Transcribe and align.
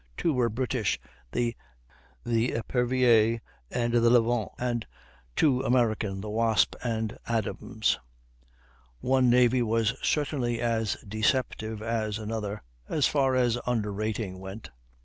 Two 0.17 0.33
were 0.33 0.49
British, 0.49 0.99
the 1.31 1.55
Epervier 2.25 3.39
and 3.69 3.93
Levant, 3.93 4.49
and 4.57 4.87
two 5.35 5.61
American, 5.61 6.21
the 6.21 6.29
Wasp 6.31 6.73
and 6.83 7.15
Adams. 7.27 7.99
One 8.99 9.29
navy 9.29 9.61
was 9.61 9.93
certainly 10.01 10.59
as 10.59 10.93
deceptive 11.07 11.83
as 11.83 12.17
another, 12.17 12.63
as 12.89 13.05
far 13.05 13.35
as 13.35 13.59
underrating 13.67 14.39
went. 14.39 14.71